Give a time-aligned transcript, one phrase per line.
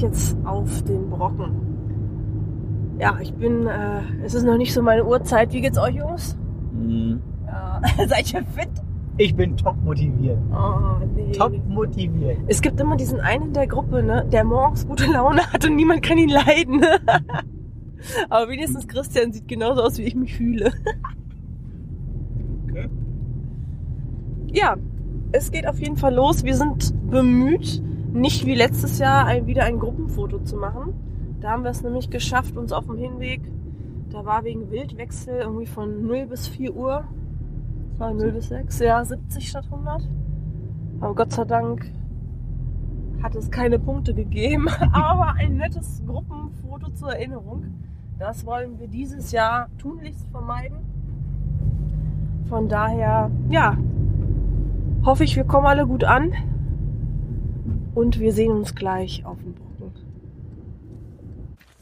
[0.00, 2.96] jetzt auf den Brocken.
[2.98, 5.52] Ja, ich bin, äh, es ist noch nicht so meine Uhrzeit.
[5.52, 6.36] Wie geht's euch, Jungs?
[6.72, 7.20] Mhm.
[7.46, 8.68] Ja, seid ihr fit?
[9.16, 10.38] Ich bin top motiviert.
[10.52, 11.32] Oh, nee.
[11.32, 12.38] Top motiviert.
[12.46, 15.76] Es gibt immer diesen einen in der Gruppe, ne, der morgens gute Laune hat und
[15.76, 16.84] niemand kann ihn leiden.
[18.30, 20.72] Aber wenigstens Christian sieht genauso aus, wie ich mich fühle.
[22.68, 22.88] Okay.
[24.52, 24.76] Ja,
[25.32, 26.44] es geht auf jeden Fall los.
[26.44, 27.82] Wir sind bemüht,
[28.12, 30.94] nicht wie letztes Jahr ein, wieder ein Gruppenfoto zu machen.
[31.40, 33.40] Da haben wir es nämlich geschafft, uns auf dem Hinweg,
[34.10, 37.04] da war wegen Wildwechsel irgendwie von 0 bis 4 Uhr,
[37.90, 40.08] das war 0 bis 6, ja, 70 statt 100.
[41.00, 41.90] Aber Gott sei Dank
[43.22, 47.64] hat es keine Punkte gegeben, aber ein nettes Gruppenfoto zur Erinnerung.
[48.18, 50.78] Das wollen wir dieses Jahr tunlichst vermeiden.
[52.48, 53.78] Von daher, ja,
[55.04, 56.32] hoffe ich, wir kommen alle gut an.
[57.94, 59.92] Und wir sehen uns gleich auf dem Brocken.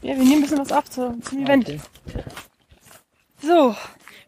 [0.01, 1.69] Ja, wir nehmen ein bisschen was auf zu- zum Event.
[2.07, 2.23] Okay.
[3.41, 3.75] So,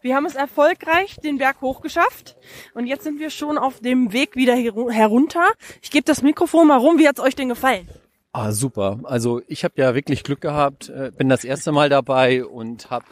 [0.02, 2.36] wir haben es erfolgreich den Berg hochgeschafft.
[2.74, 5.46] Und jetzt sind wir schon auf dem Weg wieder heru- herunter.
[5.82, 6.98] Ich gebe das Mikrofon mal rum.
[6.98, 7.88] Wie hat's euch denn gefallen?
[8.32, 9.00] Ah, super.
[9.04, 13.04] Also ich habe ja wirklich Glück gehabt, äh, bin das erste Mal dabei und hab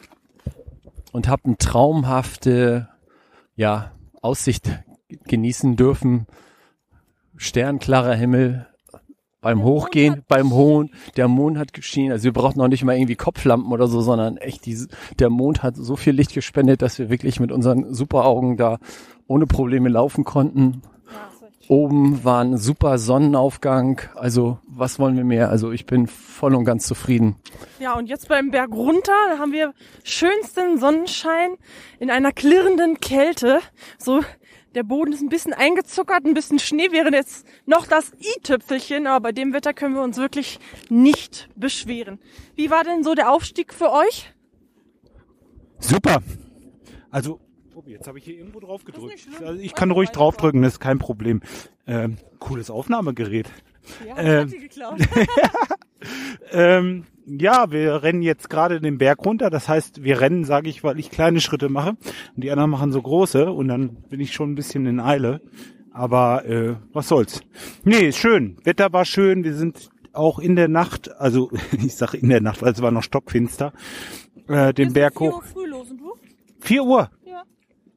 [1.11, 2.87] und hab eine traumhafte
[3.55, 3.91] ja,
[4.21, 4.71] Aussicht
[5.25, 6.25] genießen dürfen.
[7.41, 8.67] Sternklarer Himmel
[9.41, 10.91] beim Hochgehen, beim Hohen.
[11.17, 12.11] Der Mond hat geschienen.
[12.11, 15.63] Also wir brauchten noch nicht mal irgendwie Kopflampen oder so, sondern echt diese, der Mond
[15.63, 18.77] hat so viel Licht gespendet, dass wir wirklich mit unseren Superaugen da
[19.25, 20.83] ohne Probleme laufen konnten.
[21.67, 24.01] Oben war ein super Sonnenaufgang.
[24.13, 25.49] Also was wollen wir mehr?
[25.49, 27.37] Also ich bin voll und ganz zufrieden.
[27.79, 31.55] Ja, und jetzt beim Berg runter haben wir schönsten Sonnenschein
[31.99, 33.61] in einer klirrenden Kälte.
[33.97, 34.21] So,
[34.75, 39.21] der Boden ist ein bisschen eingezuckert, ein bisschen Schnee wäre jetzt noch das i-Tüpfelchen, aber
[39.21, 40.59] bei dem Wetter können wir uns wirklich
[40.89, 42.19] nicht beschweren.
[42.55, 44.33] Wie war denn so der Aufstieg für euch?
[45.79, 46.21] Super.
[47.09, 47.39] Also,
[47.85, 49.27] jetzt habe ich hier irgendwo drauf gedrückt.
[49.41, 51.41] Also ich kann ruhig draufdrücken, das ist kein Problem.
[51.87, 53.49] Ähm, cooles Aufnahmegerät.
[54.07, 54.39] Ja, Ähm.
[54.41, 54.99] hat die geklaut.
[56.51, 59.49] Ähm, ja, wir rennen jetzt gerade den Berg runter.
[59.49, 61.91] Das heißt, wir rennen, sage ich, weil ich kleine Schritte mache
[62.35, 65.41] und die anderen machen so große und dann bin ich schon ein bisschen in Eile.
[65.93, 67.41] Aber äh, was soll's.
[67.83, 68.57] Nee, ist schön.
[68.63, 69.43] Wetter war schön.
[69.43, 72.91] Wir sind auch in der Nacht, also ich sage in der Nacht, weil es war
[72.91, 73.73] noch stockfinster,
[74.47, 75.35] äh, den Berg hoch.
[75.37, 76.13] Uhr früh los und du?
[76.59, 77.09] Vier Uhr?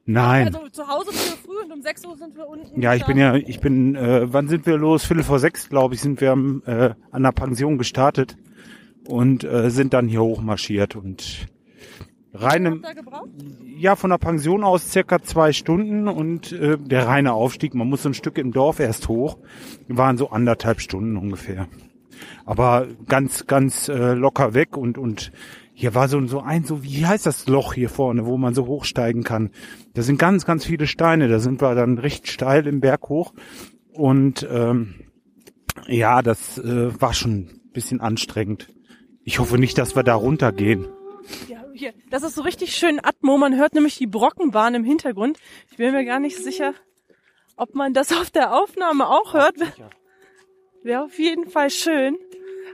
[0.06, 0.48] Nein.
[0.48, 2.80] Also zu Hause vier Uhr früh und um sechs Uhr sind wir unten.
[2.80, 5.04] Ja, ich bin ja, ich bin, äh, wann sind wir los?
[5.04, 8.36] Viertel vor sechs, glaube ich, sind wir am, äh, an der Pension gestartet
[9.06, 11.46] und äh, sind dann hier hochmarschiert und
[12.34, 13.30] rein im, da gebraucht?
[13.76, 18.02] ja, von der Pension aus circa zwei Stunden und äh, der reine Aufstieg, man muss
[18.02, 19.38] so ein Stück im Dorf erst hoch,
[19.88, 21.66] waren so anderthalb Stunden ungefähr.
[22.44, 25.32] Aber ganz, ganz äh, locker weg und, und
[25.74, 28.66] hier war so, so ein, so, wie heißt das Loch hier vorne, wo man so
[28.66, 29.50] hochsteigen kann?
[29.92, 33.34] Da sind ganz, ganz viele Steine, da sind wir dann recht steil im Berg hoch
[33.92, 34.94] und ähm,
[35.88, 38.68] ja, das äh, war schon ein bisschen anstrengend.
[39.24, 40.86] Ich hoffe nicht, dass wir da runtergehen.
[41.48, 41.92] Ja, hier.
[42.10, 43.36] Das ist so richtig schön Atmo.
[43.36, 45.38] Man hört nämlich die Brockenbahn im Hintergrund.
[45.70, 46.74] Ich bin mir gar nicht sicher,
[47.56, 49.56] ob man das auf der Aufnahme auch hört.
[50.82, 52.16] Wäre auf jeden Fall schön.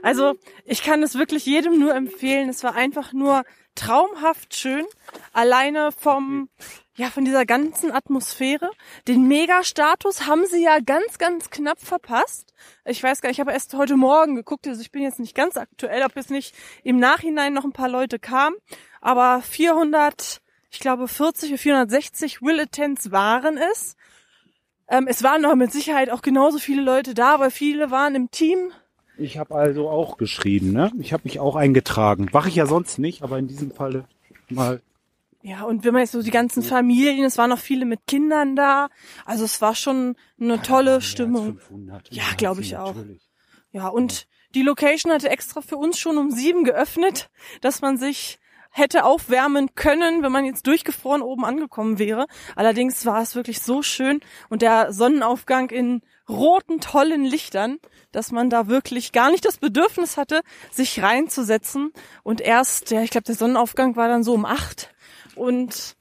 [0.03, 0.35] Also,
[0.65, 2.49] ich kann es wirklich jedem nur empfehlen.
[2.49, 3.43] Es war einfach nur
[3.75, 4.85] traumhaft schön.
[5.33, 6.49] Alleine vom,
[6.95, 8.69] ja, von dieser ganzen Atmosphäre.
[9.07, 12.53] Den Mega-Status haben sie ja ganz, ganz knapp verpasst.
[12.85, 15.35] Ich weiß gar nicht, ich habe erst heute Morgen geguckt, also ich bin jetzt nicht
[15.35, 18.55] ganz aktuell, ob jetzt nicht im Nachhinein noch ein paar Leute kamen.
[18.99, 23.95] Aber 400, ich glaube 40 oder 460 Will Attends waren es.
[24.87, 28.29] Ähm, es waren noch mit Sicherheit auch genauso viele Leute da, aber viele waren im
[28.29, 28.73] Team.
[29.21, 30.91] Ich habe also auch geschrieben, ne?
[30.99, 32.27] Ich habe mich auch eingetragen.
[32.33, 34.05] Mache ich ja sonst nicht, aber in diesem Falle
[34.49, 34.81] mal.
[35.43, 38.55] Ja, und wenn man jetzt so die ganzen Familien, es waren noch viele mit Kindern
[38.55, 38.89] da.
[39.25, 41.57] Also es war schon eine tolle Stimmung.
[41.59, 42.13] 500.
[42.13, 42.95] Ja, glaube ich auch.
[42.95, 43.29] natürlich.
[43.71, 47.29] Ja, und die Location hatte extra für uns schon um sieben geöffnet,
[47.61, 48.39] dass man sich
[48.71, 52.25] hätte aufwärmen können, wenn man jetzt durchgefroren oben angekommen wäre.
[52.55, 57.79] Allerdings war es wirklich so schön und der Sonnenaufgang in roten, tollen Lichtern,
[58.11, 60.41] dass man da wirklich gar nicht das Bedürfnis hatte,
[60.71, 61.91] sich reinzusetzen.
[62.23, 64.93] Und erst, ja, ich glaube, der Sonnenaufgang war dann so um acht
[65.35, 65.95] und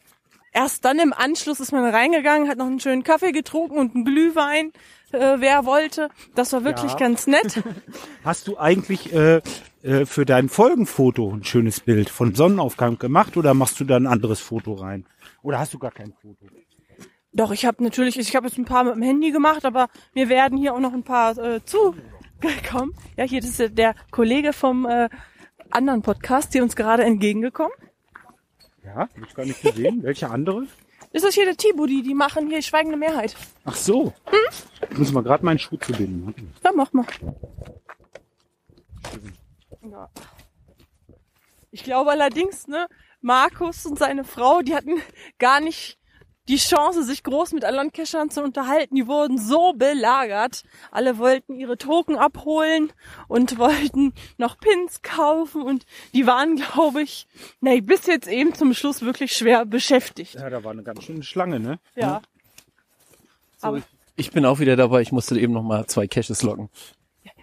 [0.52, 4.04] erst dann im Anschluss ist man reingegangen, hat noch einen schönen Kaffee getrunken und einen
[4.04, 4.72] Glühwein,
[5.12, 6.08] äh, wer wollte.
[6.34, 6.98] Das war wirklich Ja.
[6.98, 7.62] ganz nett.
[8.24, 9.40] Hast du eigentlich äh,
[9.82, 14.06] äh, für dein Folgenfoto ein schönes Bild von Sonnenaufgang gemacht oder machst du da ein
[14.06, 15.06] anderes Foto rein?
[15.42, 16.46] Oder hast du gar kein Foto?
[17.32, 20.28] Doch, ich habe natürlich, ich habe jetzt ein paar mit dem Handy gemacht, aber mir
[20.28, 22.94] werden hier auch noch ein paar äh, zugekommen.
[23.16, 25.08] Ja, hier das ist der- der Kollege vom äh,
[25.70, 27.72] anderen Podcast, die uns gerade entgegengekommen.
[28.84, 30.02] Ja, hab ich gar nicht gesehen.
[30.02, 30.66] Welche andere?
[31.12, 33.34] Das ist hier der Tibudi, die machen hier schweigende Mehrheit.
[33.64, 34.12] Ach so.
[34.32, 34.69] Ich
[35.00, 36.54] muss mal gerade meinen Schuh zu binden.
[36.62, 37.06] Ja, mach mal.
[39.90, 40.08] Ja.
[41.72, 42.86] Ich glaube allerdings, ne,
[43.20, 45.00] Markus und seine Frau, die hatten
[45.38, 45.98] gar nicht
[46.48, 48.96] die Chance, sich groß mit anderen Cachern zu unterhalten.
[48.96, 50.64] Die wurden so belagert.
[50.90, 52.92] Alle wollten ihre Token abholen
[53.28, 57.28] und wollten noch Pins kaufen und die waren, glaube ich,
[57.60, 60.34] nee, bis jetzt eben zum Schluss wirklich schwer beschäftigt.
[60.34, 61.78] Ja, da war eine ganz schöne Schlange, ne?
[61.94, 62.20] Ja.
[63.60, 63.82] Aber
[64.16, 65.00] Ich bin auch wieder dabei.
[65.00, 66.68] Ich musste eben noch mal zwei Caches locken.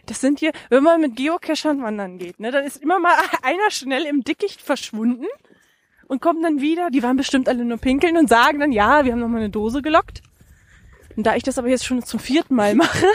[0.06, 3.70] Das sind hier, wenn man mit Geocachern wandern geht, ne, dann ist immer mal einer
[3.72, 5.26] schnell im Dickicht verschwunden
[6.08, 6.90] und kommt dann wieder.
[6.90, 9.50] Die waren bestimmt alle nur pinkeln und sagen dann, ja, wir haben noch mal eine
[9.50, 10.22] Dose gelockt.
[11.18, 13.06] Und da ich das aber jetzt schon zum vierten Mal mache,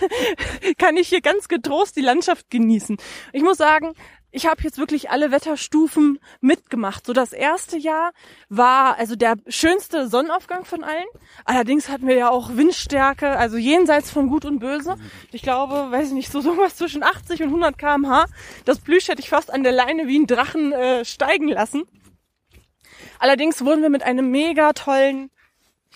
[0.78, 2.96] kann ich hier ganz getrost die Landschaft genießen.
[3.32, 3.92] Ich muss sagen,
[4.36, 7.06] ich habe jetzt wirklich alle Wetterstufen mitgemacht.
[7.06, 8.12] So das erste Jahr
[8.50, 11.06] war also der schönste Sonnenaufgang von allen.
[11.46, 14.98] Allerdings hatten wir ja auch Windstärke, also jenseits von Gut und Böse.
[15.32, 18.26] Ich glaube, weiß ich nicht, so sowas zwischen 80 und 100 km/h.
[18.66, 21.84] Das Plüsch hätte ich fast an der Leine wie ein Drachen äh, steigen lassen.
[23.18, 25.30] Allerdings wurden wir mit einem mega tollen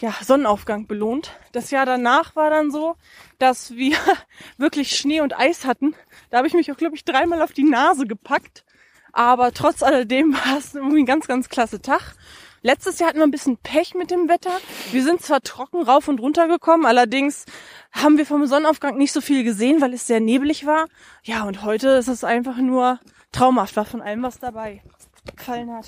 [0.01, 1.33] ja, Sonnenaufgang belohnt.
[1.53, 2.97] Das Jahr danach war dann so,
[3.39, 3.97] dass wir
[4.59, 5.95] wirklich Schnee und Eis hatten.
[6.31, 8.65] Da habe ich mich auch, glaube ich, dreimal auf die Nase gepackt.
[9.13, 12.15] Aber trotz alledem war es irgendwie ein ganz, ganz klasse Tag.
[12.63, 14.51] Letztes Jahr hatten wir ein bisschen Pech mit dem Wetter.
[14.93, 17.47] Wir sind zwar trocken rauf und runter gekommen, allerdings
[17.91, 20.87] haben wir vom Sonnenaufgang nicht so viel gesehen, weil es sehr neblig war.
[21.23, 23.01] Ja, und heute ist es einfach nur
[23.33, 24.83] traumhaft, war von allem was dabei
[25.37, 25.87] gefallen hat.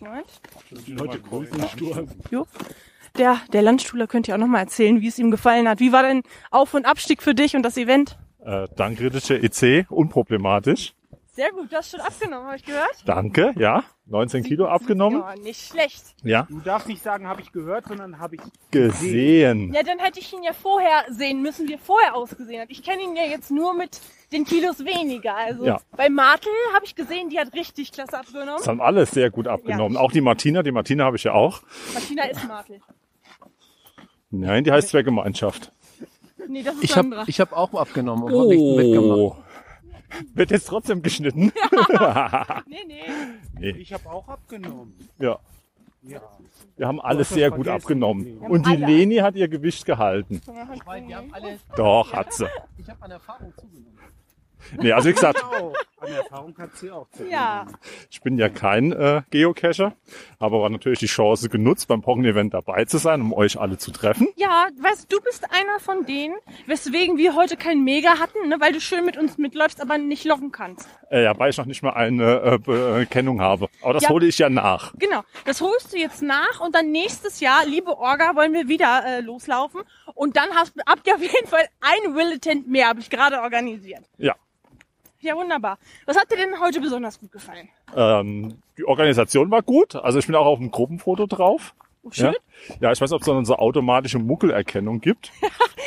[0.00, 0.26] Moment.
[1.00, 2.08] Heute Größensturm.
[2.30, 2.46] Jo.
[3.18, 5.80] Der, der Landstuhler könnte ja auch nochmal erzählen, wie es ihm gefallen hat.
[5.80, 8.18] Wie war denn Auf- und Abstieg für dich und das Event?
[8.44, 10.92] Äh, dankkritische EC, unproblematisch.
[11.32, 13.02] Sehr gut, du hast schon abgenommen, habe ich gehört.
[13.04, 13.84] Danke, ja.
[14.06, 15.20] 19 Kilo abgenommen.
[15.20, 16.02] Ja, nicht schlecht.
[16.22, 16.46] Ja.
[16.48, 18.40] Du darfst nicht sagen, habe ich gehört, sondern habe ich
[18.70, 19.74] Gesehen.
[19.74, 22.70] Ja, dann hätte ich ihn ja vorher sehen müssen, wie er vorher ausgesehen hat.
[22.70, 24.00] Ich kenne ihn ja jetzt nur mit
[24.32, 25.34] den Kilos weniger.
[25.36, 25.80] Also Ja.
[25.96, 28.54] bei Martel habe ich gesehen, die hat richtig klasse abgenommen.
[28.58, 29.94] Das haben alle sehr gut abgenommen.
[29.96, 30.00] Ja.
[30.00, 30.62] Auch die Martina.
[30.62, 31.60] Die Martina habe ich ja auch.
[31.92, 32.80] Martina ist Martel.
[34.30, 35.72] Nein, die heißt Zweckgemeinschaft.
[36.48, 39.18] Nee, das ist Ich habe hab auch abgenommen und hab nicht mitgemacht.
[39.18, 39.36] Oh.
[40.34, 41.52] Wird jetzt trotzdem geschnitten.
[42.66, 43.02] Nee, nee.
[43.58, 43.70] nee.
[43.70, 44.94] Ich habe auch abgenommen.
[45.18, 45.38] Ja.
[46.02, 46.20] Ja.
[46.76, 48.38] Wir haben alles sehr gut abgenommen.
[48.38, 50.40] Und die alle Leni hat ihr Gewicht gehalten.
[50.44, 52.46] Wir haben alle, Doch, hat sie.
[52.78, 53.98] ich habe an Erfahrung zugenommen.
[54.78, 55.42] Nee, also wie gesagt.
[55.98, 57.30] An Erfahrung kannst du auch zählen.
[57.30, 57.66] Ja.
[58.10, 59.94] ich bin ja kein äh, Geocacher,
[60.38, 63.90] aber war natürlich die Chance genutzt, beim Pocken-Event dabei zu sein, um euch alle zu
[63.92, 64.28] treffen.
[64.36, 66.36] Ja, weißt du, du bist einer von denen,
[66.66, 70.24] weswegen wir heute kein Mega hatten, ne, weil du schön mit uns mitläufst, aber nicht
[70.26, 70.86] locken kannst.
[71.10, 73.68] Äh, ja, weil ich noch nicht mal eine äh, Bekennung habe.
[73.82, 74.10] Aber das Ja.
[74.10, 74.92] hole ich ja nach.
[74.98, 79.02] Genau, das holst du jetzt nach und dann nächstes Jahr, liebe Orga, wollen wir wieder
[79.06, 79.80] äh, loslaufen
[80.14, 84.02] und dann hast, habt ihr auf jeden Fall ein Willitent mehr, habe ich gerade organisiert.
[84.18, 84.34] Ja.
[85.26, 85.78] Ja, wunderbar.
[86.06, 87.68] Was hat dir denn heute besonders gut gefallen?
[87.96, 89.96] Ähm, die Organisation war gut.
[89.96, 91.74] Also ich bin auch auf dem Gruppenfoto drauf.
[92.04, 92.26] Oh, schön.
[92.68, 95.32] Ja, ja ich weiß ob es dann so automatische Muckelerkennung gibt.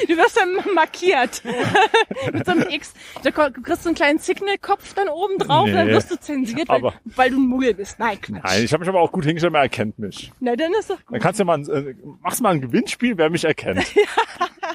[0.08, 1.43] Du wirst dann markiert.
[2.34, 2.93] Mit so einem X.
[3.22, 5.74] Da du kriegst so einen kleinen Signal-Kopf dann oben drauf, Nee.
[5.74, 8.00] dann wirst du zensiert, weil, Aber- weil du ein Muggel bist.
[8.00, 8.41] Nein, Quatsch.
[8.43, 10.31] Nein, ich habe mich aber auch gut hingestellt, man erkennt mich.
[10.39, 11.22] Na, dann ist doch Dann gut.
[11.22, 13.86] kannst du ja mal, ein- äh, machst mal ein Gewinnspiel, wer mich erkennt.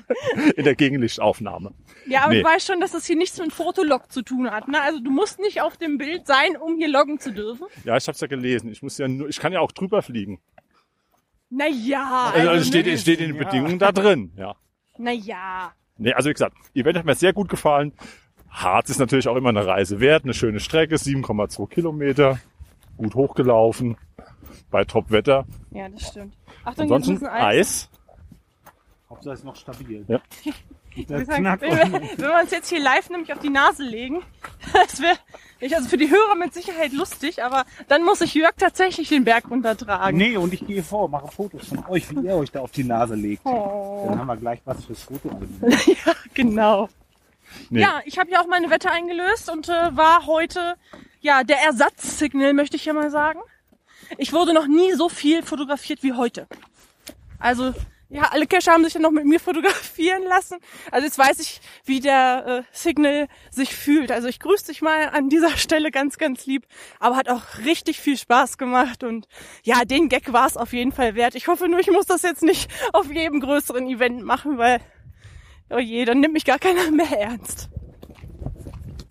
[0.56, 1.72] In der Gegenlichtaufnahme.
[2.06, 2.42] Ja, aber Nee.
[2.42, 4.68] du weißt schon, dass das hier nichts mit Fotolog zu tun hat.
[4.68, 4.80] Ne?
[4.80, 7.66] Also du musst nicht auf dem Bild sein, um hier loggen zu dürfen.
[7.84, 8.70] Ja, ich habe es ja gelesen.
[8.70, 10.40] Ich muss ja nur, ich kann ja auch drüber fliegen.
[11.50, 12.92] Naja, Also, also, steht, ne?
[12.92, 14.32] es steht in den Bedingungen da drin.
[14.36, 14.56] Ja.
[14.98, 15.72] naja.
[15.96, 17.92] Nee, also wie gesagt, Event hat mir sehr gut gefallen.
[18.50, 22.38] Harz ist natürlich auch immer eine Reise wert, eine schöne Strecke, 7,2 Kilometer,
[22.96, 23.96] gut hochgelaufen,
[24.70, 25.46] bei Top-Wetter.
[25.70, 26.34] Ja, das stimmt.
[26.64, 27.42] Achtung, Ansonsten Eis.
[27.44, 27.90] Eis.
[29.14, 30.04] Hauptsache ist noch stabil.
[30.08, 30.20] Ja.
[31.08, 34.22] Der wenn, wir, wenn wir uns jetzt hier live nämlich auf die Nase legen,
[34.72, 35.16] das wäre
[35.74, 39.50] also für die Hörer mit Sicherheit lustig, aber dann muss ich Jörg tatsächlich den Berg
[39.50, 40.16] runtertragen.
[40.16, 42.84] Nee, und ich gehe vor, mache Fotos von euch, wie ihr euch da auf die
[42.84, 43.44] Nase legt.
[43.44, 44.06] Oh.
[44.08, 45.30] Dann haben wir gleich was fürs Foto.
[46.34, 46.88] Genau.
[47.70, 47.82] Nee.
[47.82, 50.74] Ja, ich habe ja auch meine Wette eingelöst und äh, war heute
[51.20, 53.38] ja der Ersatzsignal, möchte ich ja mal sagen.
[54.18, 56.48] Ich wurde noch nie so viel fotografiert wie heute.
[57.38, 57.72] Also
[58.10, 60.58] Ja, alle Cacher haben sich dann noch mit mir fotografieren lassen.
[60.90, 64.12] Also jetzt weiß ich, wie der äh, Signal sich fühlt.
[64.12, 66.66] Also ich grüße dich mal an dieser Stelle ganz, ganz lieb.
[67.00, 69.02] Aber hat auch richtig viel Spaß gemacht.
[69.02, 69.26] Und
[69.62, 71.34] ja, den Gag war es auf jeden Fall wert.
[71.34, 74.80] Ich hoffe nur, ich muss das jetzt nicht auf jedem größeren Event machen, weil,
[75.70, 77.68] oh je, dann nimmt mich gar keiner mehr ernst.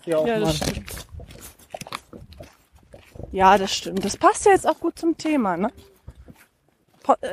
[0.06, 0.42] Ja, Ja, Mann.
[0.42, 1.08] das stimmt.
[3.32, 4.06] Ja, das stimmt.
[4.06, 5.72] Das passt ja jetzt auch gut zum Thema, ne?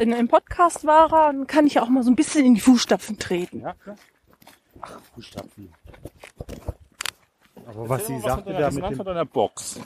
[0.00, 2.54] In, Im Podcast war er, dann kann ich ja auch mal so ein bisschen in
[2.54, 3.60] die Fußstapfen treten.
[3.60, 3.96] Ja, klar.
[4.80, 5.72] Ach, Fußstapfen.
[7.66, 8.96] Aber was sie sagte da mit dem...
[8.96, 9.80] von deiner Box.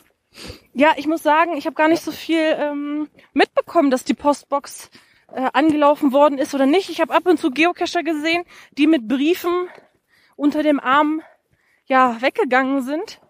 [0.72, 4.90] Ja, ich muss sagen, ich habe gar nicht so viel ähm, mitbekommen, dass die Postbox
[5.32, 6.88] äh, angelaufen worden ist oder nicht.
[6.90, 9.68] Ich habe ab und zu Geocacher gesehen, die mit Briefen
[10.36, 11.22] unter dem Arm
[11.86, 13.20] ja weggegangen sind.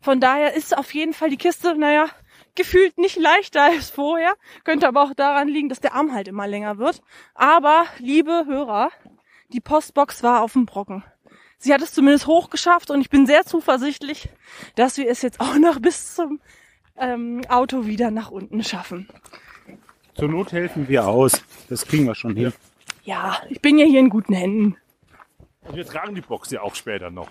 [0.00, 2.06] Von daher ist auf jeden Fall die Kiste, naja,
[2.54, 4.34] gefühlt nicht leichter als vorher.
[4.64, 7.02] Könnte aber auch daran liegen, dass der Arm halt immer länger wird.
[7.34, 8.90] Aber, liebe Hörer,
[9.48, 11.04] die Postbox war auf dem Brocken.
[11.58, 14.28] Sie hat es zumindest hochgeschafft und ich bin sehr zuversichtlich,
[14.76, 16.40] dass wir es jetzt auch noch bis zum
[16.98, 19.08] ähm, Auto wieder nach unten schaffen.
[20.14, 21.42] Zur Not helfen wir aus.
[21.68, 22.52] Das kriegen wir schon hin.
[23.04, 24.76] Ja, ich bin ja hier in guten Händen.
[25.62, 27.30] Und wir tragen die Box ja auch später noch.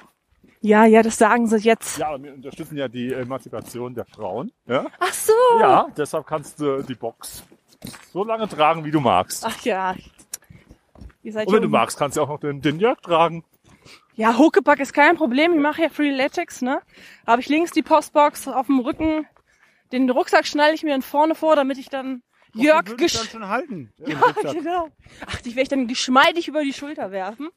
[0.63, 1.97] Ja, ja, das sagen sie jetzt.
[1.97, 4.49] Ja, wir unterstützen ja die Emanzipation der Frauen.
[4.65, 5.33] Ja, Ach so.
[5.59, 7.43] ja deshalb kannst du die Box
[8.13, 9.43] so lange tragen, wie du magst.
[9.45, 9.93] Ach ja.
[11.21, 13.43] Ihr seid Und wenn du magst, kannst du auch noch den, den Jörg tragen.
[14.15, 15.53] Ja, Huckepack ist kein Problem.
[15.53, 16.81] Ich mache ja Free Latex, ne?
[17.27, 19.27] Habe ich links die Postbox auf dem Rücken.
[19.91, 23.29] Den Rucksack schnalle ich mir dann vorne vor, damit ich dann Jörg ich dann gesch...
[23.29, 23.91] schon halten.
[23.97, 24.87] Ja, genau.
[25.25, 27.49] Ach, die werde ich dann geschmeidig über die Schulter werfen.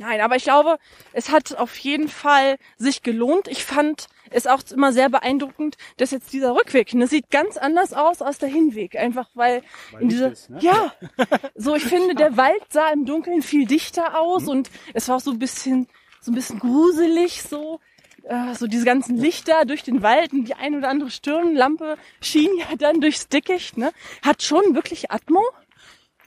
[0.00, 0.78] Nein, aber ich glaube,
[1.12, 3.48] es hat auf jeden Fall sich gelohnt.
[3.48, 7.92] Ich fand es auch immer sehr beeindruckend, dass jetzt dieser Rückweg, das sieht ganz anders
[7.92, 8.96] aus als der Hinweg.
[8.96, 10.58] Einfach weil, Weil in dieser, ist, ne?
[10.62, 10.94] ja,
[11.54, 15.20] so ich finde, der Wald sah im Dunkeln viel dichter aus und es war auch
[15.20, 15.86] so ein bisschen,
[16.22, 17.78] so ein bisschen gruselig, so,
[18.22, 22.56] äh, so diese ganzen Lichter durch den Wald und die ein oder andere Stirnlampe schien
[22.56, 23.92] ja dann durchs Dickicht, ne?
[24.22, 25.44] Hat schon wirklich Atmo.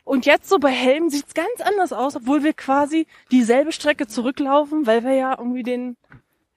[0.04, 4.86] Und jetzt so bei Helm sieht's ganz anders aus, obwohl wir quasi dieselbe Strecke zurücklaufen,
[4.86, 5.96] weil wir ja irgendwie den,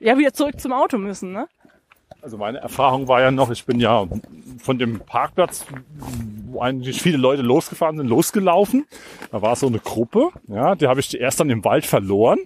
[0.00, 1.49] ja, wieder zurück zum Auto müssen, ne?
[2.23, 4.05] Also meine Erfahrung war ja noch, ich bin ja
[4.59, 5.65] von dem Parkplatz,
[6.47, 8.85] wo eigentlich viele Leute losgefahren sind, losgelaufen.
[9.31, 12.41] Da war so eine Gruppe, ja, die habe ich erst dann im Wald verloren.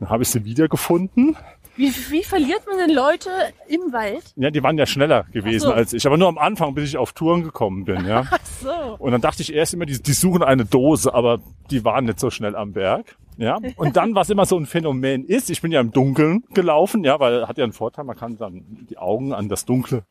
[0.00, 1.36] Dann habe ich sie wiedergefunden.
[1.78, 3.30] Wie, wie verliert man denn Leute
[3.68, 4.24] im Wald?
[4.34, 5.72] Ja, die waren ja schneller gewesen so.
[5.72, 8.24] als ich, aber nur am Anfang, bis ich auf Touren gekommen bin, ja.
[8.30, 8.96] Ach so.
[8.98, 11.38] Und dann dachte ich erst immer, die, die suchen eine Dose, aber
[11.70, 13.16] die waren nicht so schnell am Berg.
[13.36, 17.04] Ja, und dann, was immer so ein Phänomen ist, ich bin ja im Dunkeln gelaufen,
[17.04, 20.02] ja, weil hat ja einen Vorteil, man kann dann die Augen an das Dunkle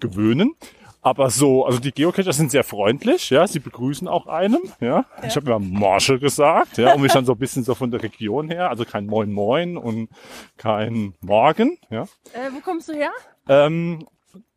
[0.00, 0.54] gewöhnen.
[1.04, 5.04] Aber so, also die Geocacher sind sehr freundlich, ja, sie begrüßen auch einem, ja.
[5.22, 8.02] Ich habe immer Morsche gesagt, ja, um mich dann so ein bisschen so von der
[8.02, 10.08] Region her, also kein Moin Moin und
[10.56, 12.04] kein Morgen, ja.
[12.32, 13.10] Äh, wo kommst du her?
[13.50, 14.06] Ähm,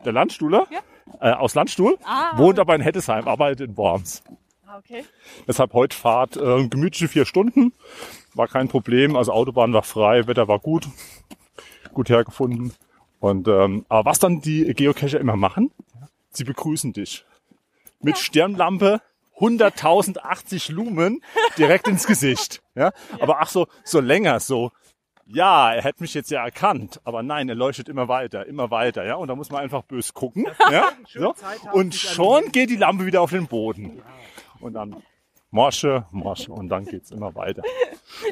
[0.05, 0.79] der Landstuhler, Ja.
[1.19, 2.37] äh, aus Landstuhl, Ah.
[2.37, 4.23] wohnt aber in Hettesheim, arbeitet in Worms.
[4.65, 5.03] Ah, okay.
[5.49, 7.73] Deshalb heute Fahrt äh, gemütliche vier Stunden.
[8.35, 9.17] War kein Problem.
[9.17, 10.87] Also Autobahn war frei, Wetter war gut.
[11.93, 12.73] Gut hergefunden.
[13.19, 15.71] Und ähm, aber was dann die Geocacher immer machen,
[16.37, 17.25] sie begrüßen dich.
[17.99, 19.01] Mit Stirnlampe
[19.39, 21.21] 100.080 Lumen
[21.57, 22.61] direkt ins Gesicht.
[22.75, 22.91] Ja?
[23.19, 24.71] Aber ach so, so länger, so.
[25.25, 29.03] Ja, er hätte mich jetzt ja erkannt, aber nein, er leuchtet immer weiter, immer weiter,
[29.05, 29.15] ja.
[29.15, 30.89] Und da muss man einfach bös gucken, ja.
[31.07, 31.35] So.
[31.73, 34.01] Und schon geht die Lampe wieder auf den Boden.
[34.61, 35.03] Und dann
[35.49, 37.63] Morsche, Morsche und dann geht's immer weiter.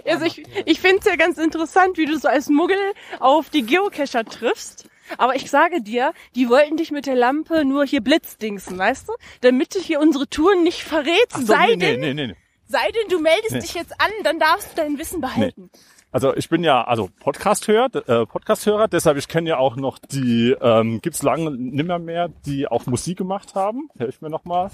[0.06, 2.78] Also ich, ich finde es ja ganz interessant, wie du so als Muggel
[3.20, 4.90] auf die Geocacher triffst.
[5.18, 9.14] Aber ich sage dir, die wollten dich mit der Lampe nur hier blitzdingsen, weißt du?
[9.42, 11.38] Damit du hier unsere Touren nicht verrätst.
[11.38, 12.36] So, sei, nee, denn, nee, nee, nee.
[12.68, 13.60] sei denn, du meldest Nee.
[13.60, 15.70] dich jetzt an, dann darfst du dein Wissen behalten.
[16.12, 20.56] Also ich bin ja also Podcast-Hörer, äh, Podcast-Hörer, deshalb ich kenne ja auch noch die,
[20.62, 23.90] ähm, gibt's lange nimmer mehr, die auch Musik gemacht haben.
[23.98, 24.70] Helf mir nochmal.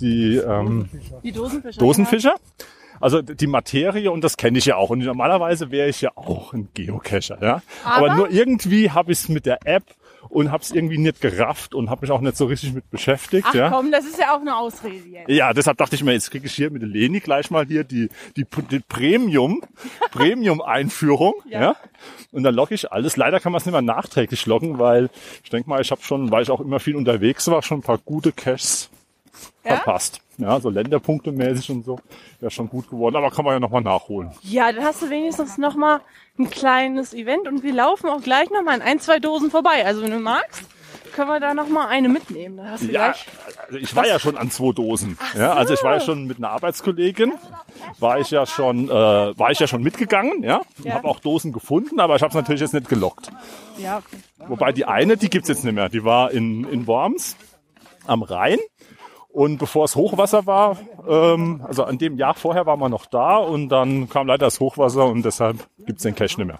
[0.00, 0.88] Die ähm,
[1.24, 1.80] Die Dosenfischer.
[1.80, 2.34] Dosenfischer.
[3.00, 4.90] Also die Materie und das kenne ich ja auch.
[4.90, 7.62] Und normalerweise wäre ich ja auch ein Geocacher, ja.
[7.84, 8.16] Aber, Aber?
[8.16, 9.84] nur irgendwie habe ich es mit der App
[10.28, 13.46] und habe es irgendwie nicht gerafft und habe mich auch nicht so richtig mit beschäftigt,
[13.48, 13.70] Ach ja.
[13.70, 15.28] komm, das ist ja auch eine Ausrede jetzt.
[15.28, 18.08] Ja, deshalb dachte ich mir, jetzt kriege ich hier mit Leni gleich mal hier die,
[18.36, 19.62] die, die Premium,
[20.10, 21.34] Premium-Einführung.
[21.48, 21.60] Ja.
[21.60, 21.76] ja.
[22.32, 23.16] Und dann logge ich alles.
[23.16, 25.10] Leider kann man es nicht mehr nachträglich loggen, weil
[25.42, 27.82] ich denke mal, ich habe schon, weil ich auch immer viel unterwegs war, schon ein
[27.82, 28.90] paar gute Caches
[29.64, 29.76] Ja?
[29.76, 30.20] verpasst.
[30.38, 31.98] Ja, so Länderpunkte mäßig und so.
[32.40, 34.30] Wäre schon gut geworden, aber kann man ja nochmal nachholen.
[34.42, 36.00] Ja, dann hast du wenigstens noch mal
[36.38, 39.84] ein kleines Event und wir laufen auch gleich noch mal in ein, zwei Dosen vorbei.
[39.84, 40.62] Also wenn du magst,
[41.12, 42.58] können wir da noch mal eine mitnehmen.
[42.58, 43.26] Da hast du Ja, gleich.
[43.66, 45.18] also ich war ja schon an zwei Dosen.
[45.36, 47.32] Ja, also ich war ja schon mit einer Arbeitskollegin,
[47.98, 50.94] war ich ja schon, äh, war ich ja schon mitgegangen, ja, und Ja.
[50.94, 53.30] habe auch Dosen gefunden, aber ich habe es natürlich jetzt nicht gelockt.
[53.78, 54.18] Ja, okay.
[54.48, 55.88] Wobei die eine, die gibt's jetzt nicht mehr.
[55.88, 57.36] Die war in, in Worms
[58.06, 58.58] am Rhein.
[59.38, 60.78] Und bevor es Hochwasser war,
[61.08, 64.58] ähm, also an dem Jahr vorher waren wir noch da und dann kam leider das
[64.58, 66.58] Hochwasser und deshalb gibt's den Cache nicht mehr.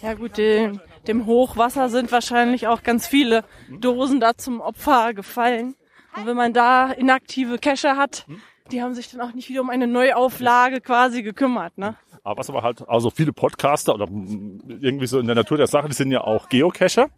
[0.00, 3.42] Ja gut, dem, dem Hochwasser sind wahrscheinlich auch ganz viele
[3.80, 5.74] Dosen da zum Opfer gefallen.
[6.16, 8.26] Und wenn man da inaktive Cacher hat,
[8.70, 11.96] die haben sich dann auch nicht wieder um eine Neuauflage quasi gekümmert, ne?
[12.22, 15.88] Aber was aber halt, also viele Podcaster oder irgendwie so in der Natur der Sache,
[15.88, 17.08] die sind ja auch Geocacher.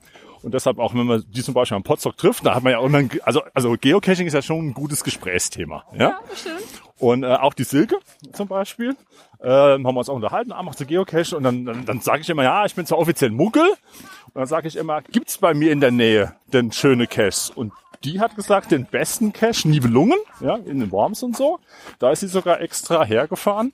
[0.43, 2.79] Und deshalb auch, wenn man die zum Beispiel am Podstock trifft, da hat man ja
[2.79, 5.85] auch immer, ein- also, also Geocaching ist ja schon ein gutes Gesprächsthema.
[5.97, 6.57] Ja, bestimmt.
[6.99, 7.97] Und äh, auch die Silke
[8.33, 8.97] zum Beispiel,
[9.41, 11.37] äh, haben wir uns auch unterhalten, ah, machst du Geocache?
[11.37, 13.69] Und dann, dann, dann sage ich immer, ja, ich bin zwar offiziell Muggel.
[13.69, 17.51] Und dann sage ich immer, gibt's bei mir in der Nähe denn schöne Caches?
[17.51, 17.73] Und
[18.05, 21.59] die hat gesagt, den besten Cache, Nibelungen, ja, in den Worms und so.
[21.99, 23.73] Da ist sie sogar extra hergefahren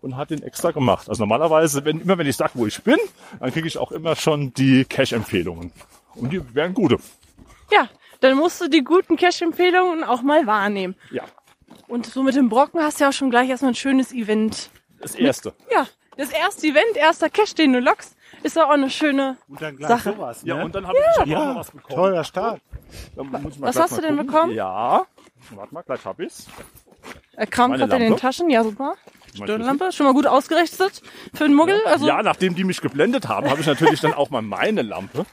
[0.00, 1.08] und hat den extra gemacht.
[1.08, 2.98] Also normalerweise, wenn, immer wenn ich sage, wo ich bin,
[3.40, 5.72] dann kriege ich auch immer schon die Cache-Empfehlungen.
[6.14, 6.98] Und die wären gute.
[7.70, 7.88] Ja,
[8.20, 10.94] dann musst du die guten Cache-Empfehlungen auch mal wahrnehmen.
[11.10, 11.24] Ja,
[11.88, 14.70] Und so mit dem Brocken hast du ja auch schon gleich erstmal ein schönes Event.
[15.00, 15.52] das erste.
[15.72, 15.86] Ja,
[16.16, 19.88] das erste Event, erster Cache, den du lockst, ist auch eine schöne Und dann gleich
[19.90, 20.12] Sache.
[20.12, 20.64] sowas, Ja, ne?
[20.64, 21.94] und dann habe ich, ich hab auch noch ja was bekommen.
[21.96, 22.60] toller Start.
[23.16, 24.26] Da muss ich mal Was gleich hast mal du denn gucken.
[24.32, 24.54] bekommen?
[24.54, 25.06] Ja,
[25.50, 26.46] warte mal, gleich hab ich's.
[27.32, 28.18] Er kramt Meine gerade in den.
[28.20, 28.94] Taschen, ja super.
[29.34, 31.02] Stirnlampe, schon mal gut ausgerichtet
[31.34, 31.80] für einen Muggel.
[31.86, 35.26] Also ja, nachdem die mich geblendet haben, habe ich natürlich dann auch mal meine Lampe.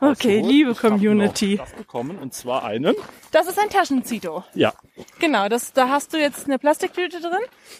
[0.00, 0.46] okay, rausgeholt.
[0.46, 1.56] liebe Ich Community.
[1.56, 2.94] noch Das bekommen und zwar einen.
[3.32, 4.44] Das ist ein Taschenzito.
[4.54, 4.72] Ja,
[5.18, 7.32] Genau, das, da hast du jetzt eine Plastiktüte drin.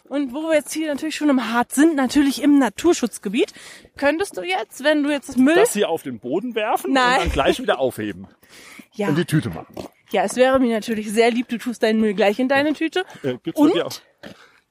[0.08, 3.52] Und wo wir jetzt hier natürlich schon im Hart sind, natürlich im Naturschutzgebiet,
[3.96, 7.14] könntest du jetzt, wenn du jetzt das Müll, das hier auf den Boden werfen Nein.
[7.17, 8.26] und dann gleich wieder aufheben
[8.93, 9.75] ja, und die Tüte machen.
[10.10, 13.04] ja, es wäre mir natürlich sehr lieb, du tust deinen Müll gleich in deine Tüte.
[13.23, 14.02] Äh, gibt's Und?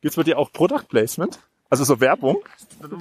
[0.05, 1.39] Gibt's bei dir auch Product Placement?
[1.67, 2.43] Also so Werbung?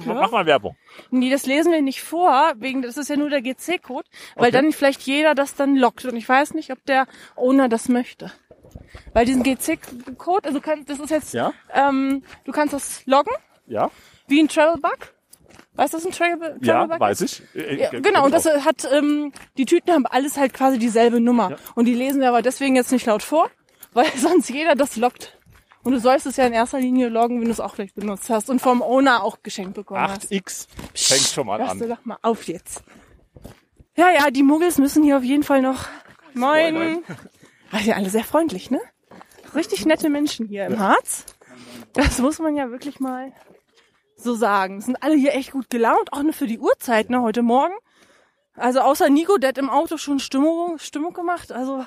[0.07, 0.75] Mach mal Werbung.
[1.11, 4.51] Nee, das lesen wir nicht vor, wegen, das ist ja nur der GC-Code, weil Okay.
[4.51, 6.03] dann vielleicht jeder das dann lockt.
[6.05, 8.31] Und ich weiß nicht, ob der Owner das möchte.
[9.13, 11.53] Weil diesen GC-Code, also du kannst, das ist jetzt, Ja?
[11.75, 13.31] ähm, du kannst das loggen,
[13.67, 13.91] Ja?
[14.27, 15.13] wie ein Travel-Bug.
[15.75, 17.43] Weißt du, was ein Travel- Ja, Travel-Bug weiß ich.
[17.53, 18.65] Äh, Ja, äh, genau, und das auch.
[18.65, 21.51] hat, ähm, die Tüten haben alles halt quasi dieselbe Nummer.
[21.51, 21.57] Ja.
[21.75, 23.51] Und die lesen wir aber deswegen jetzt nicht laut vor,
[23.93, 25.34] weil sonst jeder das lockt.
[25.85, 28.27] Und du sollst es ja in erster Linie loggen, wenn du es auch gleich benutzt
[28.31, 30.31] hast und vom Owner auch geschenkt bekommen hast.
[30.31, 31.77] 8x fängt schon mal an.
[31.77, 32.83] doch mal auf jetzt.
[33.95, 35.85] Ja, ja, die Muggels müssen hier auf jeden Fall noch.
[36.33, 37.03] Moin.
[37.71, 38.81] Ach, ja, alle sehr freundlich, ne?
[39.53, 41.25] Richtig nette Menschen hier im Harz.
[41.93, 43.31] Das muss man ja wirklich mal
[44.17, 44.81] so sagen.
[44.81, 47.75] Sind alle hier echt gut gelaunt, auch nur für die Uhrzeit, ne, heute Morgen.
[48.55, 51.51] Also außer Nico, der hat im Auto schon Stimmung, Stimmung gemacht.
[51.51, 51.85] Also,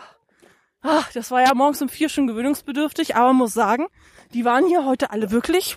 [0.82, 3.86] ach, das war ja morgens um vier schon gewöhnungsbedürftig, aber muss sagen,
[4.34, 5.76] die waren hier heute alle wirklich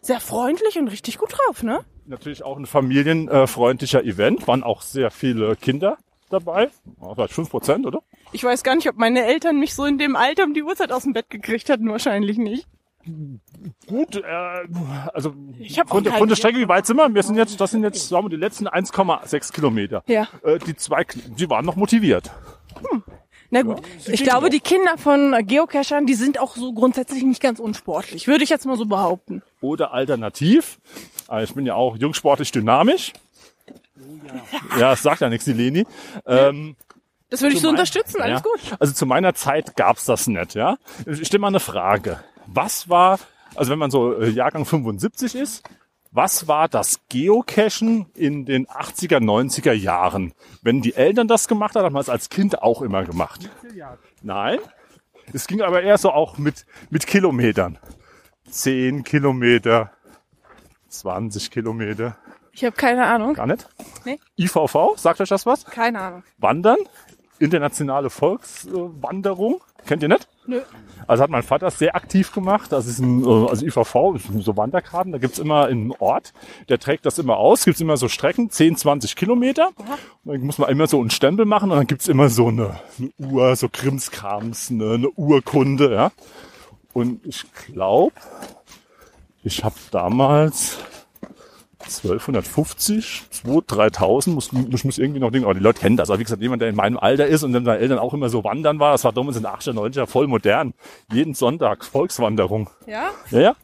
[0.00, 1.84] sehr freundlich und richtig gut drauf, ne?
[2.06, 4.48] Natürlich auch ein familienfreundlicher Event.
[4.48, 5.96] Waren auch sehr viele Kinder
[6.30, 6.70] dabei.
[7.14, 8.00] Vielleicht 5 Prozent, oder?
[8.32, 10.90] Ich weiß gar nicht, ob meine Eltern mich so in dem Alter um die Uhrzeit
[10.90, 11.88] aus dem Bett gekriegt hätten.
[11.90, 12.66] Wahrscheinlich nicht.
[13.86, 14.22] Gut, äh,
[15.12, 17.12] also Ich von, der, von der Strecke, wie weit sind wir?
[17.12, 20.02] Wir sind jetzt, das sind jetzt, sagen wir, die letzten 1,6 Kilometer.
[20.06, 20.28] Ja.
[20.44, 22.30] Äh, die zwei, die waren noch motiviert.
[23.52, 23.82] Na gut.
[23.98, 28.26] sie ich glaube, die Kinder von Geocachern, die sind auch so grundsätzlich nicht ganz unsportlich.
[28.26, 29.42] Würde ich jetzt mal so behaupten.
[29.60, 30.78] Oder alternativ,
[31.30, 33.12] äh, ich bin ja auch jungsportlich dynamisch.
[34.78, 35.86] Ja, das sagt ja nichts, die Leni.
[36.24, 36.76] Ähm,
[37.28, 38.22] Das würde ich so unterstützen.
[38.22, 38.50] Alles ja.
[38.50, 38.76] gut.
[38.80, 40.78] Also zu meiner Zeit gab's das nicht, ja.
[41.04, 42.24] Ich stelle mal eine Frage.
[42.46, 43.18] Was war,
[43.54, 45.62] also wenn man so äh, Jahrgang 75 ist,
[46.12, 50.34] was war das Geocachen in den 80er, 90er Jahren?
[50.60, 53.50] Wenn die Eltern das gemacht haben, hat man es als Kind auch immer gemacht.
[54.22, 54.58] Nein.
[55.32, 57.78] Es ging aber eher so auch mit, mit Kilometern.
[58.50, 59.90] 10 Kilometer,
[60.88, 62.16] 20 Kilometer.
[62.52, 63.32] Ich habe keine Ahnung.
[63.32, 63.66] Gar nicht?
[64.04, 64.18] Nee.
[64.38, 65.64] IVV, sagt euch das was?
[65.64, 66.24] Keine Ahnung.
[66.36, 66.76] Wandern,
[67.42, 69.60] internationale Volkswanderung.
[69.86, 70.28] Kennt ihr nicht?
[70.46, 70.60] Nö.
[71.06, 72.70] Also hat mein Vater sehr aktiv gemacht.
[72.70, 75.12] Das ist ein, äh, also IVV, ist so Wanderkarten.
[75.12, 76.32] Da gibt's immer einen Ort,
[76.68, 77.64] der trägt das immer aus.
[77.64, 79.70] Gibt's immer so Strecken, 10, 20 Kilometer.
[80.24, 82.78] Und dann muss man immer so einen Stempel machen und dann gibt's immer so eine,
[82.98, 85.92] eine Uhr, so Krimskrams, eine, eine Urkunde.
[85.92, 86.12] Ja.
[86.92, 88.12] Und ich glaube,
[89.42, 90.78] ich habe damals
[91.84, 96.10] 1250, 2, 3000, muss, muss, muss irgendwie noch denken, aber die Leute kennen das.
[96.10, 98.28] Aber wie gesagt, jemand, der in meinem Alter ist und dann seine Eltern auch immer
[98.28, 100.74] so wandern war, das war damals in den 80er, 90er voll modern.
[101.12, 102.70] Jeden Sonntag Volkswanderung.
[102.86, 103.10] Ja?
[103.30, 103.56] Ja, ja.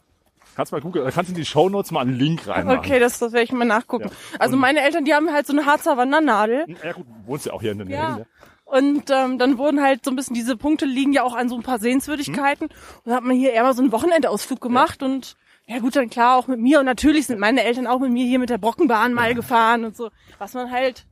[0.56, 2.80] Kannst mal gucken, da kannst du in die Shownotes mal einen Link reinmachen.
[2.80, 4.08] Okay, das, das werde ich mal nachgucken.
[4.08, 4.38] Ja.
[4.40, 6.66] Also meine Eltern, die haben halt so eine Harzer Wandernadel.
[6.82, 7.96] Ja gut, du wohnst ja auch hier in der Nähe.
[7.96, 8.16] Ja.
[8.16, 8.26] ne?
[8.64, 11.54] Und ähm, dann wurden halt so ein bisschen, diese Punkte liegen ja auch an so
[11.54, 12.66] ein paar Sehenswürdigkeiten.
[12.66, 15.36] Und dann hat man hier eher mal so einen Wochenendausflug gemacht und
[15.68, 16.80] ja gut, dann klar auch mit mir.
[16.80, 19.96] Und natürlich sind meine Eltern auch mit mir hier mit der Brockenbahn mal gefahren und
[19.96, 20.10] so.
[20.38, 21.04] Was man halt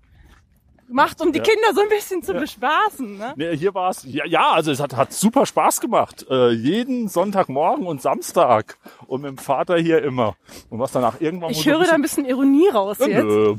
[0.89, 1.45] macht, um die Ja.
[1.45, 3.19] Kinder so ein bisschen zu bespaßen.
[3.19, 3.35] Ne?
[3.37, 4.05] Nee, hier war's.
[4.05, 6.25] Ja, ja, also es hat, hat super Spaß gemacht.
[6.31, 8.79] Äh, jeden Sonntagmorgen und Samstag.
[9.07, 10.37] Und mit dem Vater hier immer.
[10.71, 13.25] Und was danach irgendwann Ich höre da ein bisschen Ironie raus Ja, jetzt.
[13.25, 13.57] nö.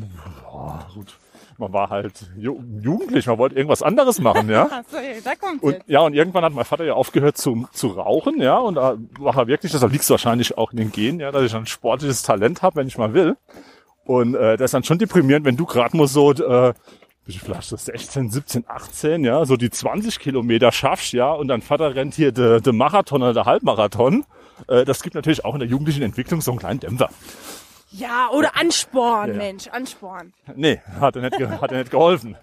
[0.51, 1.15] Ja, gut.
[1.59, 4.69] Man war halt ju jugendlich, man wollte irgendwas anderes machen, ja.
[4.91, 8.39] So, da kommt's Und ja, und irgendwann hat mein Vater ja aufgehört zu, zu rauchen,
[8.41, 11.31] ja, und da war er wirklich, deshalb liegt es wahrscheinlich auch in den Genen, ja,
[11.31, 13.37] dass ich ein sportliches Talent habe, wenn ich mal will.
[14.05, 16.73] Und äh, das ist dann schon deprimierend, wenn du gerade mal so, äh,
[17.25, 21.49] bist du vielleicht so 16, 17, 18, ja, so die 20 Kilometer schaffst, ja, und
[21.49, 24.25] dein Vater rennt hier de, de Marathon oder der Halbmarathon.
[24.67, 27.09] Äh, das gibt natürlich auch in der jugendlichen Entwicklung so einen kleinen Dämpfer.
[27.89, 29.36] Ja, oder Ansporn, Ja.
[29.38, 30.34] Mensch, Ansporn.
[30.56, 32.38] Nee, hat er nicht, hat er nicht geholfen.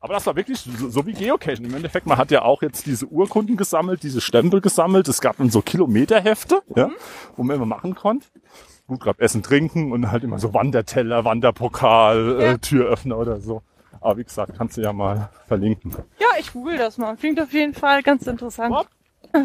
[0.00, 1.64] Aber das war wirklich so, so wie Geocaching.
[1.64, 5.08] Im Endeffekt, man hat ja auch jetzt diese Urkunden gesammelt, diese Stempel gesammelt.
[5.08, 6.88] Es gab dann so Kilometerhefte, ja,
[7.36, 8.28] wo man immer machen konnte.
[8.86, 12.52] Gut, gab Essen, Trinken und halt immer so Wanderteller, Wanderpokal, Ja.
[12.52, 13.62] äh, Türöffner oder so.
[14.00, 15.94] Aber wie gesagt, kannst du ja mal verlinken.
[16.20, 17.16] Ja, ich google das mal.
[17.16, 18.74] Klingt auf jeden Fall ganz interessant.
[18.74, 18.88] Hopp.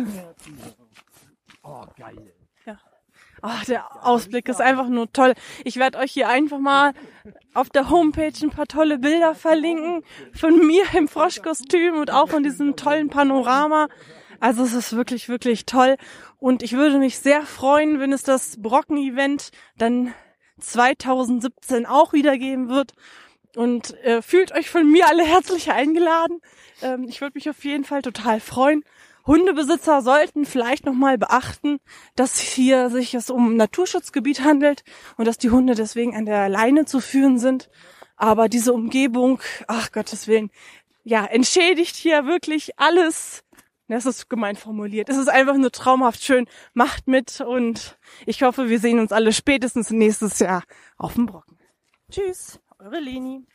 [1.66, 2.34] Oh, geil.
[3.46, 5.34] Ach, der Ausblick ist einfach nur toll.
[5.66, 6.94] Ich werde euch hier einfach mal
[7.54, 10.02] auf der Homepage ein paar tolle Bilder verlinken
[10.34, 13.90] von mir im Froschkostüm und auch von diesem tollen Panorama.
[14.40, 15.98] Also es ist wirklich, wirklich toll.
[16.40, 20.14] Und ich würde mich sehr freuen, wenn es das Brocken-Event dann
[20.62, 22.94] 2017 auch wieder geben wird.
[23.58, 26.40] Und äh, fühlt euch von mir alle herzlich eingeladen.
[26.82, 28.86] Ähm, ich würde mich auf jeden Fall total freuen.
[29.26, 31.80] Hundebesitzer sollten vielleicht nochmal beachten,
[32.16, 34.84] dass hier sich es um Naturschutzgebiet handelt
[35.18, 37.70] und dass die Hunde deswegen an der Leine zu führen sind.
[38.18, 40.52] Aber diese Umgebung, ach Gottes Willen,
[41.04, 43.44] ja, entschädigt hier wirklich alles.
[43.88, 45.10] Das ist gemein formuliert.
[45.10, 46.48] Es ist einfach nur traumhaft schön.
[46.74, 50.64] Macht mit und ich hoffe, wir sehen uns alle spätestens nächstes Jahr
[50.98, 51.60] auf dem Brocken.
[52.10, 53.46] Tschüss, eure Leni.